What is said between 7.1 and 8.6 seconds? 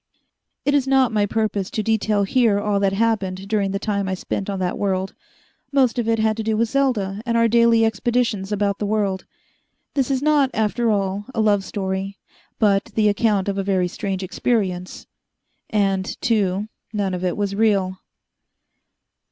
and our daily expeditions